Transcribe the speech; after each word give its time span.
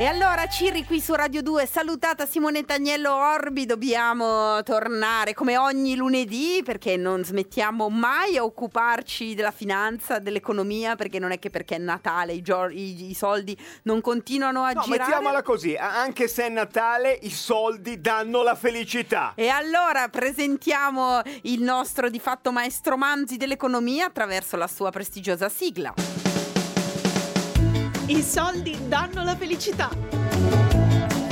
E 0.00 0.06
allora 0.06 0.46
Cirri 0.46 0.86
qui 0.86 0.98
su 0.98 1.12
Radio 1.12 1.42
2, 1.42 1.66
salutata 1.66 2.24
Simonetta 2.24 2.72
Agnello 2.72 3.14
Orbi, 3.14 3.66
dobbiamo 3.66 4.62
tornare 4.62 5.34
come 5.34 5.58
ogni 5.58 5.94
lunedì 5.94 6.62
perché 6.64 6.96
non 6.96 7.22
smettiamo 7.22 7.90
mai 7.90 8.38
a 8.38 8.44
occuparci 8.44 9.34
della 9.34 9.50
finanza, 9.50 10.18
dell'economia, 10.18 10.96
perché 10.96 11.18
non 11.18 11.32
è 11.32 11.38
che 11.38 11.50
perché 11.50 11.74
è 11.74 11.78
Natale 11.78 12.32
i, 12.32 12.40
gio- 12.40 12.70
i, 12.70 13.10
i 13.10 13.14
soldi 13.14 13.54
non 13.82 14.00
continuano 14.00 14.62
a 14.62 14.70
No, 14.72 14.80
girare. 14.80 15.00
mettiamola 15.10 15.42
così, 15.42 15.76
anche 15.76 16.28
se 16.28 16.46
è 16.46 16.48
Natale 16.48 17.18
i 17.20 17.30
soldi 17.30 18.00
danno 18.00 18.42
la 18.42 18.54
felicità. 18.54 19.34
E 19.36 19.48
allora 19.48 20.08
presentiamo 20.08 21.20
il 21.42 21.60
nostro 21.60 22.08
di 22.08 22.18
fatto 22.18 22.52
maestro 22.52 22.96
Manzi 22.96 23.36
dell'economia 23.36 24.06
attraverso 24.06 24.56
la 24.56 24.66
sua 24.66 24.88
prestigiosa 24.88 25.50
sigla. 25.50 25.92
I 28.10 28.22
soldi 28.22 28.76
danno 28.88 29.22
la 29.22 29.36
felicità. 29.36 29.88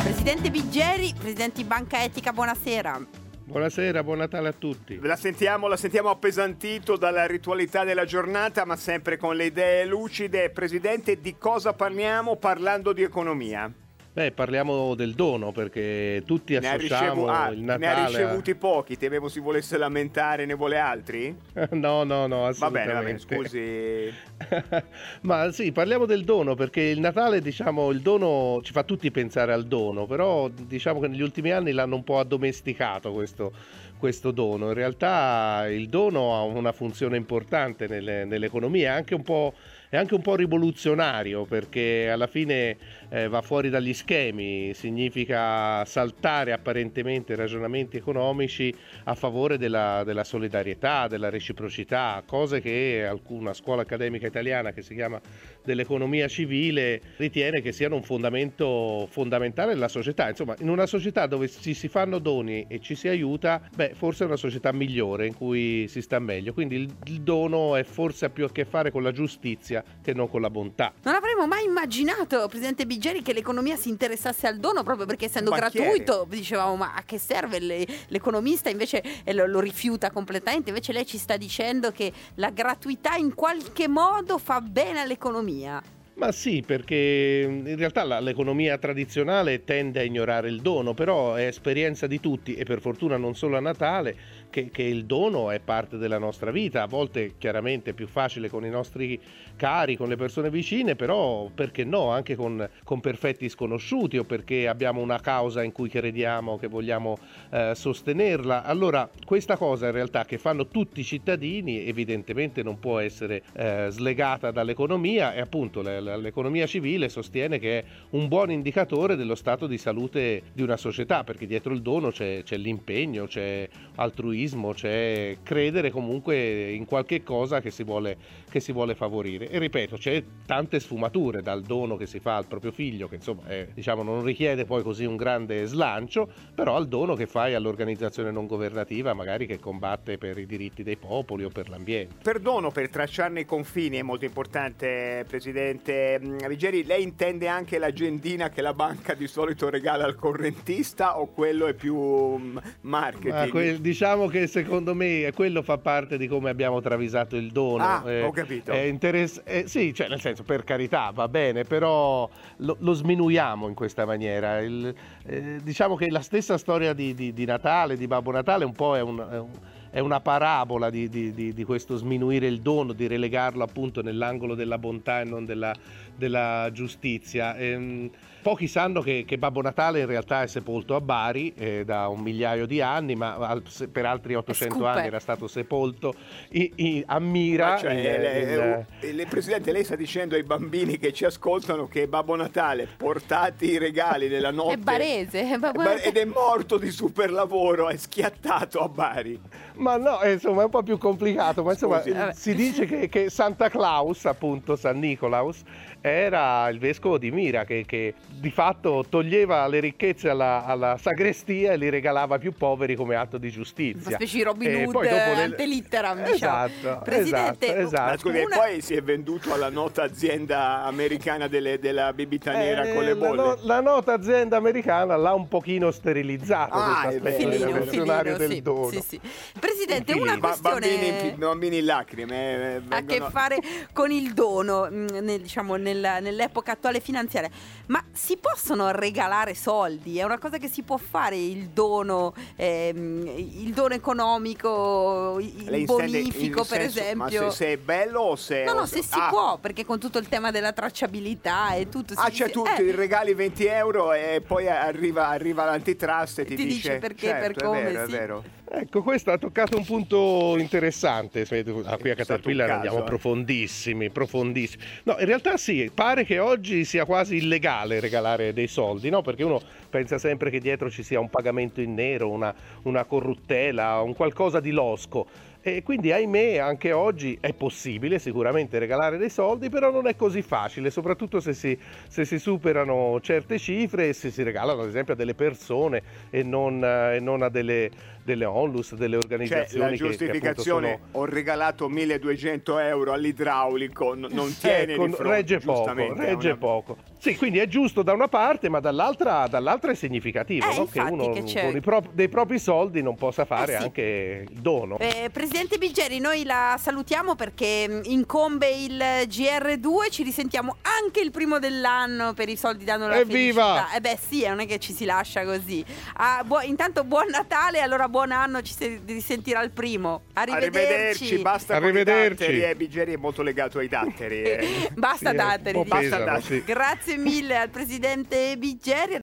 Presidente 0.00 0.48
Biggeri, 0.48 1.12
Presidente 1.12 1.56
di 1.56 1.64
Banca 1.64 2.04
Etica, 2.04 2.32
buonasera. 2.32 3.04
Buonasera, 3.46 4.04
buon 4.04 4.18
Natale 4.18 4.46
a 4.46 4.52
tutti. 4.52 4.96
La 5.02 5.16
sentiamo, 5.16 5.66
la 5.66 5.76
sentiamo 5.76 6.08
appesantito 6.08 6.96
dalla 6.96 7.26
ritualità 7.26 7.82
della 7.82 8.04
giornata, 8.04 8.64
ma 8.64 8.76
sempre 8.76 9.16
con 9.16 9.34
le 9.34 9.46
idee 9.46 9.86
lucide. 9.86 10.50
Presidente, 10.50 11.20
di 11.20 11.36
cosa 11.36 11.72
parliamo 11.72 12.36
parlando 12.36 12.92
di 12.92 13.02
economia? 13.02 13.68
Beh, 14.18 14.32
parliamo 14.32 14.96
del 14.96 15.14
dono 15.14 15.52
perché 15.52 16.24
tutti 16.26 16.58
Ne 16.58 16.66
ha, 16.66 16.72
associamo 16.72 17.12
ricevu- 17.12 17.28
ah, 17.28 17.48
il 17.50 17.60
ne 17.60 17.72
ha 17.72 17.76
Natale. 17.76 18.06
ricevuti 18.08 18.54
pochi, 18.56 18.96
temevo 18.96 19.28
si 19.28 19.38
volesse 19.38 19.78
lamentare, 19.78 20.44
ne 20.44 20.54
vuole 20.54 20.76
altri? 20.76 21.32
no, 21.70 22.02
no, 22.02 22.26
no, 22.26 22.38
Va 22.40 22.48
assolutamente. 22.48 22.88
bene, 22.88 22.92
va 22.94 23.02
bene, 23.04 23.18
scusi. 23.20 24.12
Ma 25.22 25.52
sì, 25.52 25.70
parliamo 25.70 26.04
del 26.04 26.24
dono 26.24 26.56
perché 26.56 26.80
il 26.80 26.98
Natale, 26.98 27.40
diciamo, 27.40 27.90
il 27.90 28.00
dono 28.00 28.58
ci 28.64 28.72
fa 28.72 28.82
tutti 28.82 29.08
pensare 29.12 29.52
al 29.52 29.68
dono, 29.68 30.06
però 30.06 30.48
diciamo 30.48 30.98
che 30.98 31.06
negli 31.06 31.22
ultimi 31.22 31.52
anni 31.52 31.70
l'hanno 31.70 31.94
un 31.94 32.02
po' 32.02 32.18
addomesticato 32.18 33.12
questo, 33.12 33.52
questo 33.98 34.30
dono. 34.30 34.68
In 34.68 34.74
realtà 34.74 35.66
il 35.68 35.88
dono 35.88 36.34
ha 36.34 36.42
una 36.42 36.72
funzione 36.72 37.16
importante 37.16 37.86
nelle- 37.86 38.24
nell'economia, 38.24 38.92
è 38.92 38.96
anche 38.96 39.14
un 39.14 39.22
po', 39.22 39.52
è 39.90 39.96
anche 39.96 40.14
un 40.14 40.22
po' 40.22 40.36
rivoluzionario 40.36 41.44
perché 41.44 42.10
alla 42.10 42.26
fine 42.26 42.76
eh, 43.10 43.28
va 43.28 43.40
fuori 43.42 43.70
dagli 43.70 43.94
schemi, 43.94 44.72
significa 44.74 45.84
saltare 45.84 46.52
apparentemente 46.52 47.34
ragionamenti 47.34 47.96
economici 47.96 48.74
a 49.04 49.14
favore 49.14 49.58
della, 49.58 50.02
della 50.04 50.24
solidarietà, 50.24 51.06
della 51.08 51.30
reciprocità, 51.30 52.22
cose 52.26 52.60
che 52.60 53.06
alcuna 53.08 53.52
scuola 53.54 53.82
accademica 53.82 54.26
italiana 54.26 54.72
che 54.72 54.82
si 54.82 54.94
chiama 54.94 55.20
dell'economia 55.64 56.28
civile 56.28 57.00
ritiene 57.16 57.60
che 57.60 57.72
siano 57.72 57.96
un 57.96 58.02
fondamento 58.02 59.06
fondamentale 59.10 59.74
della 59.74 59.88
società. 59.88 60.28
Insomma, 60.28 60.54
in 60.60 60.68
una 60.68 60.86
società 60.86 61.26
dove 61.26 61.48
ci 61.48 61.74
si 61.74 61.88
fanno 61.88 62.18
doni 62.18 62.66
e 62.68 62.80
ci 62.80 62.94
si 62.94 63.08
aiuta, 63.08 63.60
beh, 63.74 63.87
forse 63.94 64.24
è 64.24 64.26
una 64.26 64.36
società 64.36 64.72
migliore 64.72 65.26
in 65.26 65.34
cui 65.34 65.86
si 65.88 66.02
sta 66.02 66.18
meglio. 66.18 66.52
Quindi 66.52 66.76
il, 66.76 66.94
il 67.04 67.20
dono 67.20 67.76
è 67.76 67.84
forse 67.84 68.26
ha 68.26 68.30
più 68.30 68.44
a 68.44 68.50
che 68.50 68.64
fare 68.64 68.90
con 68.90 69.02
la 69.02 69.12
giustizia 69.12 69.82
che 70.02 70.12
non 70.14 70.28
con 70.28 70.40
la 70.40 70.50
bontà. 70.50 70.92
Non 71.02 71.14
avremmo 71.14 71.46
mai 71.46 71.64
immaginato, 71.64 72.46
Presidente 72.48 72.86
Biggeri, 72.86 73.22
che 73.22 73.32
l'economia 73.32 73.76
si 73.76 73.88
interessasse 73.88 74.46
al 74.46 74.58
dono 74.58 74.82
proprio 74.82 75.06
perché 75.06 75.26
essendo 75.26 75.50
gratuito 75.50 76.26
dicevamo 76.28 76.76
ma 76.76 76.94
a 76.94 77.02
che 77.02 77.18
serve 77.18 77.58
Le- 77.58 77.86
l'economista 78.08 78.68
invece 78.68 79.02
eh, 79.24 79.32
lo, 79.32 79.46
lo 79.46 79.60
rifiuta 79.60 80.10
completamente, 80.10 80.70
invece 80.70 80.92
lei 80.92 81.06
ci 81.06 81.18
sta 81.18 81.36
dicendo 81.36 81.90
che 81.90 82.12
la 82.34 82.50
gratuità 82.50 83.14
in 83.16 83.34
qualche 83.34 83.88
modo 83.88 84.38
fa 84.38 84.60
bene 84.60 85.00
all'economia. 85.00 85.82
Ma 86.18 86.32
sì, 86.32 86.64
perché 86.64 87.44
in 87.46 87.76
realtà 87.76 88.02
la- 88.02 88.18
l'economia 88.18 88.76
tradizionale 88.76 89.62
tende 89.62 90.00
a 90.00 90.02
ignorare 90.02 90.48
il 90.48 90.60
dono, 90.62 90.92
però 90.92 91.34
è 91.34 91.46
esperienza 91.46 92.08
di 92.08 92.18
tutti 92.18 92.56
e 92.56 92.64
per 92.64 92.80
fortuna 92.80 93.16
non 93.16 93.36
solo 93.36 93.56
a 93.56 93.60
Natale 93.60 94.16
che, 94.50 94.68
che 94.72 94.82
il 94.82 95.06
dono 95.06 95.52
è 95.52 95.60
parte 95.60 95.96
della 95.96 96.18
nostra 96.18 96.50
vita, 96.50 96.82
a 96.82 96.86
volte 96.88 97.36
chiaramente 97.38 97.90
è 97.90 97.92
più 97.92 98.08
facile 98.08 98.48
con 98.48 98.64
i 98.64 98.68
nostri 98.68 99.22
cari, 99.54 99.94
con 99.94 100.08
le 100.08 100.16
persone 100.16 100.50
vicine, 100.50 100.96
però 100.96 101.50
perché 101.54 101.84
no, 101.84 102.10
anche 102.10 102.34
con, 102.34 102.68
con 102.82 102.98
perfetti 102.98 103.48
sconosciuti 103.48 104.18
o 104.18 104.24
perché 104.24 104.66
abbiamo 104.66 105.00
una 105.00 105.20
causa 105.20 105.62
in 105.62 105.70
cui 105.70 105.88
crediamo, 105.88 106.58
che 106.58 106.66
vogliamo 106.66 107.16
eh, 107.50 107.72
sostenerla. 107.76 108.64
Allora 108.64 109.08
questa 109.24 109.56
cosa 109.56 109.86
in 109.86 109.92
realtà 109.92 110.24
che 110.24 110.38
fanno 110.38 110.66
tutti 110.68 110.98
i 110.98 111.04
cittadini 111.04 111.84
evidentemente 111.86 112.64
non 112.64 112.80
può 112.80 112.98
essere 112.98 113.44
eh, 113.54 113.86
slegata 113.90 114.50
dall'economia 114.50 115.32
e 115.32 115.40
appunto 115.40 115.80
le- 115.82 116.00
le- 116.16 116.22
l'economia 116.22 116.66
civile 116.66 117.08
sostiene 117.08 117.58
che 117.58 117.78
è 117.78 117.84
un 118.10 118.28
buon 118.28 118.50
indicatore 118.50 119.16
dello 119.16 119.34
stato 119.34 119.66
di 119.66 119.78
salute 119.78 120.42
di 120.52 120.62
una 120.62 120.76
società 120.76 121.24
perché 121.24 121.46
dietro 121.46 121.72
il 121.72 121.82
dono 121.82 122.10
c'è, 122.10 122.42
c'è 122.42 122.56
l'impegno, 122.56 123.26
c'è 123.26 123.68
altruismo, 123.96 124.72
c'è 124.72 125.38
credere 125.42 125.90
comunque 125.90 126.70
in 126.70 126.84
qualche 126.84 127.22
cosa 127.22 127.60
che 127.60 127.70
si 127.70 127.82
vuole, 127.84 128.16
che 128.50 128.60
si 128.60 128.72
vuole 128.72 128.94
favorire. 128.94 129.48
E 129.48 129.58
ripeto, 129.58 129.96
c'è 129.96 130.22
tante 130.46 130.80
sfumature 130.80 131.42
dal 131.42 131.62
dono 131.62 131.96
che 131.96 132.06
si 132.06 132.20
fa 132.20 132.36
al 132.36 132.46
proprio 132.46 132.72
figlio, 132.72 133.08
che 133.08 133.16
insomma 133.16 133.46
è, 133.46 133.68
diciamo, 133.74 134.02
non 134.02 134.22
richiede 134.22 134.64
poi 134.64 134.82
così 134.82 135.04
un 135.04 135.16
grande 135.16 135.64
slancio, 135.66 136.30
però 136.54 136.76
al 136.76 136.88
dono 136.88 137.14
che 137.14 137.26
fai 137.26 137.54
all'organizzazione 137.54 138.30
non 138.30 138.46
governativa, 138.46 139.14
magari 139.14 139.46
che 139.46 139.58
combatte 139.58 140.18
per 140.18 140.38
i 140.38 140.46
diritti 140.46 140.82
dei 140.82 140.96
popoli 140.96 141.44
o 141.44 141.48
per 141.48 141.68
l'ambiente. 141.68 142.14
Perdono 142.22 142.70
per 142.70 142.88
tracciarne 142.88 143.40
i 143.40 143.44
confini, 143.44 143.98
è 143.98 144.02
molto 144.02 144.24
importante, 144.24 145.24
Presidente 145.28 145.97
Mm, 146.22 146.38
Vigeri. 146.48 146.84
Lei 146.84 147.02
intende 147.02 147.48
anche 147.48 147.78
l'agendina 147.78 148.48
che 148.50 148.62
la 148.62 148.74
banca 148.74 149.14
di 149.14 149.26
solito 149.26 149.68
regala 149.68 150.04
al 150.04 150.14
correntista 150.16 151.18
o 151.18 151.26
quello 151.26 151.66
è 151.66 151.74
più 151.74 151.96
mm, 151.96 152.56
marketing? 152.82 153.32
Ma 153.34 153.48
que- 153.48 153.80
diciamo 153.80 154.26
che 154.26 154.46
secondo 154.46 154.94
me 154.94 155.30
quello 155.34 155.62
fa 155.62 155.78
parte 155.78 156.16
di 156.18 156.26
come 156.28 156.50
abbiamo 156.50 156.80
travisato 156.80 157.36
il 157.36 157.50
dono. 157.50 157.84
Ah, 157.84 158.02
Eh, 158.10 158.22
ho 158.22 158.30
capito. 158.30 158.72
Interess- 158.72 159.42
eh, 159.44 159.64
sì, 159.66 159.92
cioè 159.94 160.08
nel 160.08 160.20
senso 160.20 160.42
per 160.42 160.64
carità 160.64 161.10
va 161.14 161.28
bene, 161.28 161.64
però 161.64 162.28
lo, 162.58 162.76
lo 162.80 162.92
sminuiamo 162.92 163.68
in 163.68 163.74
questa 163.74 164.04
maniera. 164.04 164.60
Il- 164.60 164.94
eh, 165.26 165.56
diciamo 165.62 165.96
che 165.96 166.08
la 166.10 166.20
stessa 166.20 166.56
storia 166.58 166.92
di, 166.92 167.14
di- 167.14 167.32
di 167.32 167.44
Natale, 167.44 167.96
di 167.96 168.06
Babbo 168.06 168.30
Natale, 168.30 168.64
un 168.64 168.72
po' 168.72 168.96
è 168.96 169.00
un- 169.00 169.26
è 169.30 169.38
un- 169.38 169.50
è 169.90 170.00
una 170.00 170.20
parabola 170.20 170.90
di, 170.90 171.08
di- 171.08 171.32
di- 171.32 171.52
di 171.52 171.64
questo 171.64 171.96
sminuire 171.96 172.46
il 172.46 172.60
dono, 172.60 172.92
di 172.92 173.06
relegarlo 173.06 173.62
appunto 173.64 174.02
nell'angolo 174.02 174.54
della 174.54 174.78
bontà 174.78 175.20
e 175.20 175.24
non 175.24 175.44
della, 175.44 175.74
della 176.14 176.68
giustizia. 176.72 177.56
Ehm, 177.56 178.10
pochi 178.40 178.68
sanno 178.68 179.00
che, 179.02 179.24
che 179.26 179.36
Babbo 179.36 179.60
Natale 179.60 180.00
in 180.00 180.06
realtà 180.06 180.42
è 180.42 180.46
sepolto 180.46 180.94
a 180.94 181.00
Bari 181.00 181.52
eh, 181.56 181.82
da 181.84 182.08
un 182.08 182.20
migliaio 182.20 182.66
di 182.66 182.80
anni, 182.80 183.14
ma 183.14 183.34
al- 183.36 183.62
se- 183.66 183.88
per 183.88 184.06
altri 184.06 184.34
800 184.34 184.74
Scoop, 184.74 184.86
anni 184.88 185.02
eh. 185.04 185.06
era 185.06 185.18
stato 185.18 185.46
sepolto 185.48 186.14
i- 186.50 186.72
i- 186.76 187.02
a 187.06 187.18
Mira. 187.18 187.70
Ma 187.72 187.78
cioè, 187.78 187.92
in- 187.92 188.00
lei- 188.02 188.42
in- 188.42 188.86
eh, 189.00 189.12
le- 189.12 189.26
Presidente, 189.26 189.72
lei 189.72 189.84
sta 189.84 189.96
dicendo 189.96 190.34
ai 190.34 190.42
bambini 190.44 190.98
che 190.98 191.12
ci 191.12 191.24
ascoltano 191.24 191.86
che 191.88 192.06
Babbo 192.08 192.34
Natale 192.36 192.88
portati 192.96 193.66
i 193.72 193.78
regali 193.78 194.28
nella 194.28 194.50
notte 194.50 194.74
È 194.74 194.76
barese, 194.78 195.40
è 195.50 195.58
Babbo 195.58 195.78
Ba- 195.82 195.84
Natale. 195.94 196.04
ed 196.04 196.16
è 196.16 196.24
morto 196.24 196.78
di 196.78 196.90
super 196.90 197.30
lavoro, 197.30 197.88
è 197.88 197.96
schiattato 197.96 198.78
a 198.80 198.88
Bari. 198.88 199.38
Ma 199.74 199.87
no, 199.96 200.20
eh, 200.22 200.32
insomma 200.32 200.62
è 200.62 200.64
un 200.64 200.70
po' 200.70 200.82
più 200.82 200.98
complicato, 200.98 201.62
ma 201.62 201.72
insomma 201.72 202.00
Scusi. 202.02 202.10
eh, 202.16 202.32
si 202.34 202.54
dice 202.54 202.84
che, 202.86 203.08
che 203.08 203.30
Santa 203.30 203.68
Claus, 203.68 204.24
appunto 204.26 204.76
San 204.76 204.98
Nicolaus, 204.98 205.62
era 206.00 206.68
il 206.68 206.78
vescovo 206.78 207.18
di 207.18 207.30
Mira 207.32 207.64
che, 207.64 207.84
che 207.86 208.14
di 208.28 208.50
fatto 208.50 209.04
toglieva 209.08 209.66
le 209.66 209.80
ricchezze 209.80 210.28
alla, 210.28 210.64
alla 210.64 210.96
sagrestia 210.96 211.72
e 211.72 211.76
li 211.76 211.88
regalava 211.90 212.34
ai 212.34 212.40
più 212.40 212.52
poveri 212.52 212.94
come 212.94 213.16
atto 213.16 213.36
di 213.36 213.50
giustizia. 213.50 214.06
Una 214.08 214.16
specie 214.16 214.36
di 214.36 214.42
Robin 214.44 214.74
Hood 214.76 214.92
poi 214.92 215.08
dopo 215.08 215.20
eh, 215.20 215.34
le- 215.34 215.42
antelitteram, 215.42 216.22
diciamo. 216.24 216.66
Esatto, 216.66 217.00
Presidente, 217.04 217.66
esatto, 217.66 217.80
esatto. 217.86 218.10
Ma 218.10 218.16
scusi, 218.16 218.38
Una- 218.44 218.54
e 218.54 218.58
poi 218.58 218.80
si 218.80 218.94
è 218.94 219.02
venduto 219.02 219.52
alla 219.52 219.70
nota 219.70 220.04
azienda 220.04 220.84
americana 220.84 221.48
delle- 221.48 221.78
della 221.80 222.12
bibita 222.12 222.52
nera 222.52 222.84
Eh, 222.84 222.94
con 222.94 223.02
le 223.02 223.14
la 223.14 223.26
bolle. 223.26 223.36
no- 223.42 223.56
La, 223.62 223.80
nota 223.80 224.12
azienda 224.12 224.56
americana 224.56 225.16
l'ha 225.16 225.34
un 225.34 225.48
pochino 225.48 225.90
sterilizzato 225.90 226.74
Ah, 226.74 227.00
questo 227.08 227.28
aspetto 227.28 227.50
rivoluzionario 227.64 228.36
filino, 228.36 228.36
del 228.38 228.50
sì, 228.52 228.62
dono. 228.62 228.90
sì, 228.90 229.00
sì. 229.00 229.20
Presidente, 229.58 229.77
Un 229.86 230.20
una 230.20 230.32
filino. 230.32 230.38
Ba- 230.38 230.48
questione 230.48 230.88
bambini, 230.88 231.28
in- 231.28 231.34
bambini 231.38 231.78
in 231.78 231.84
lacrime. 231.84 232.36
eh, 232.36 232.74
ha 232.88 232.96
a 232.96 233.00
vengono- 233.00 233.26
che 233.26 233.30
fare 233.30 233.58
con 233.92 234.10
il 234.10 234.32
dono, 234.34 234.88
mh, 234.90 235.18
nel- 235.20 235.40
diciamo, 235.40 235.76
nella- 235.76 236.18
nell'epoca 236.20 236.72
attuale 236.72 237.00
finanziaria. 237.00 237.50
Ma 237.86 238.02
si 238.12 238.36
possono 238.38 238.90
regalare 238.90 239.54
soldi? 239.54 240.18
È 240.18 240.24
una 240.24 240.38
cosa 240.38 240.58
che 240.58 240.68
si 240.68 240.82
può 240.82 240.96
fare 240.96 241.36
il 241.36 241.68
dono, 241.68 242.34
ehm, 242.56 243.26
il 243.36 243.72
dono 243.72 243.94
economico, 243.94 245.38
il 245.40 245.64
Lei 245.70 245.84
bonifico, 245.84 246.64
per 246.64 246.80
senso- 246.82 246.98
esempio? 247.00 247.42
Ma 247.42 247.50
se, 247.50 247.56
se 247.56 247.72
è 247.72 247.76
bello 247.76 248.20
o 248.20 248.36
se... 248.36 248.64
No, 248.64 248.72
no, 248.72 248.86
se 248.86 249.02
si 249.02 249.08
ah, 249.18 249.28
può, 249.28 249.58
perché 249.58 249.84
con 249.84 249.98
tutto 249.98 250.18
il 250.18 250.28
tema 250.28 250.50
della 250.50 250.72
tracciabilità 250.72 251.74
e 251.74 251.88
tutto. 251.88 252.14
Ah, 252.16 252.24
si 252.26 252.30
c'è 252.32 252.44
dice- 252.46 252.50
tutto, 252.50 252.70
eh, 252.80 252.84
i 252.84 252.90
regali 252.92 253.34
20 253.34 253.66
euro 253.66 254.12
e 254.12 254.42
poi 254.46 254.68
arriva, 254.68 255.28
arriva 255.28 255.64
l'antitrust 255.64 256.40
e 256.40 256.44
ti, 256.44 256.56
Ti 256.56 256.66
dice 256.66 256.98
perché, 256.98 257.26
certo, 257.28 257.52
per 257.52 257.62
come, 257.64 257.80
È 257.80 257.92
vero, 257.92 258.06
sì. 258.08 258.14
è 258.14 258.18
vero. 258.18 258.44
Eh, 258.44 258.56
Ecco, 258.80 259.02
questo 259.02 259.30
ha 259.32 259.38
toccato 259.38 259.67
un 259.76 259.84
punto 259.84 260.56
interessante. 260.58 261.46
Ah, 261.84 261.96
qui 261.96 262.10
a 262.10 262.14
Caterpillar 262.14 262.70
andiamo 262.70 263.00
eh. 263.00 263.02
profondissimi, 263.04 264.10
profondissimi. 264.10 264.82
No, 265.04 265.16
in 265.18 265.26
realtà 265.26 265.56
sì, 265.56 265.90
pare 265.92 266.24
che 266.24 266.38
oggi 266.38 266.84
sia 266.84 267.04
quasi 267.04 267.36
illegale 267.36 268.00
regalare 268.00 268.52
dei 268.52 268.68
soldi, 268.68 269.10
no? 269.10 269.22
Perché 269.22 269.44
uno 269.44 269.60
pensa 269.90 270.18
sempre 270.18 270.50
che 270.50 270.60
dietro 270.60 270.90
ci 270.90 271.02
sia 271.02 271.20
un 271.20 271.30
pagamento 271.30 271.80
in 271.80 271.94
nero, 271.94 272.30
una, 272.30 272.54
una 272.82 273.04
corruttela, 273.04 274.00
un 274.00 274.14
qualcosa 274.14 274.60
di 274.60 274.70
losco. 274.70 275.26
E 275.60 275.82
quindi, 275.82 276.12
ahimè, 276.12 276.58
anche 276.58 276.92
oggi 276.92 277.36
è 277.40 277.52
possibile 277.52 278.18
sicuramente 278.20 278.78
regalare 278.78 279.18
dei 279.18 279.28
soldi, 279.28 279.68
però 279.68 279.90
non 279.90 280.06
è 280.06 280.14
così 280.14 280.40
facile, 280.40 280.88
soprattutto 280.90 281.40
se 281.40 281.52
si, 281.52 281.76
se 282.06 282.24
si 282.24 282.38
superano 282.38 283.18
certe 283.20 283.58
cifre 283.58 284.08
e 284.08 284.12
se 284.12 284.30
si 284.30 284.42
regalano, 284.44 284.82
ad 284.82 284.88
esempio, 284.88 285.14
a 285.14 285.16
delle 285.16 285.34
persone 285.34 286.00
e 286.30 286.42
non, 286.44 286.82
eh, 286.82 287.16
e 287.16 287.20
non 287.20 287.42
a 287.42 287.48
delle, 287.48 287.90
delle 288.22 288.44
onlus, 288.44 288.94
delle 288.94 289.16
Cioè, 289.16 289.24
organizzazioni. 289.24 289.84
la 289.84 289.90
che- 289.90 289.96
che, 289.96 290.04
giustificazione, 290.08 290.92
appunto 290.92 291.18
ho 291.18 291.24
regalato 291.24 291.88
1200 291.88 292.78
euro 292.78 293.12
all'idraulico, 293.12 294.14
non 294.14 294.30
sono- 294.30 294.46
tiene 294.60 294.92
Ecco, 294.92 295.06
di 295.06 295.12
fronte, 295.12 295.32
regge 295.34 295.58
poco, 295.58 295.92
regge 296.14 296.46
una- 296.50 296.56
poco. 296.56 296.96
Sì, 297.18 297.36
quindi 297.36 297.58
è 297.58 297.66
giusto 297.66 298.02
da 298.02 298.12
una 298.12 298.28
parte, 298.28 298.68
ma 298.68 298.78
dall'altra, 298.78 299.48
dall'altra 299.48 299.90
è 299.90 299.94
significativo 299.96 300.70
Eh, 300.70 300.76
no? 300.76 300.84
che 300.86 301.00
uno 301.00 301.30
che 301.32 301.42
con 301.60 301.74
i 301.76 301.80
pro- 301.80 302.04
dei 302.12 302.28
propri 302.28 302.60
soldi 302.60 303.02
non 303.02 303.16
possa 303.16 303.44
fare 303.44 303.72
Eh, 303.74 303.76
sì. 303.78 303.82
anche 303.82 304.44
il 304.48 304.60
dono. 304.60 304.98
Eh, 305.00 305.28
Presidente 305.48 305.78
Biggeri, 305.78 306.18
noi 306.18 306.44
la 306.44 306.78
salutiamo 306.78 307.34
perché 307.34 307.88
mh, 307.88 308.00
incombe 308.04 308.68
il 308.68 308.98
GR2, 308.98 310.10
ci 310.10 310.22
risentiamo 310.22 310.76
anche 310.82 311.20
il 311.20 311.30
primo 311.30 311.58
dell'anno 311.58 312.34
per 312.34 312.50
i 312.50 312.56
soldi 312.56 312.84
danno 312.84 313.08
la 313.08 313.16
Evviva! 313.16 313.64
felicità. 313.64 313.96
Eh 313.96 314.00
beh 314.02 314.18
sì, 314.28 314.46
non 314.46 314.60
è 314.60 314.66
che 314.66 314.78
ci 314.78 314.92
si 314.92 315.06
lascia 315.06 315.44
così. 315.46 315.82
Ah, 316.16 316.42
buo- 316.44 316.60
intanto 316.60 317.02
buon 317.04 317.28
Natale, 317.30 317.80
allora 317.80 318.10
buon 318.10 318.30
anno, 318.30 318.60
ci 318.60 318.74
si 318.74 319.00
risentirà 319.06 319.62
il 319.62 319.70
primo. 319.70 320.24
Arrivederci. 320.34 320.76
Arrivederci, 320.76 321.38
basta 321.38 321.76
Arrivederci. 321.76 322.44
con 322.44 322.54
i 322.54 322.58
datteri, 322.58 322.70
eh, 322.70 322.76
Biggeri 322.76 323.12
è 323.14 323.16
molto 323.16 323.40
legato 323.42 323.78
ai 323.78 323.88
datteri. 323.88 324.42
eh. 324.42 324.90
Basta 324.98 325.30
Sì, 325.30 325.36
datteri. 325.36 325.78
un 325.78 325.84
po' 325.88 325.96
dice. 325.96 326.08
pesano, 326.10 326.40
sì. 326.42 326.62
Grazie 326.62 327.16
mille 327.16 327.56
al 327.56 327.70
Presidente 327.70 328.54
Biggeri. 328.58 329.14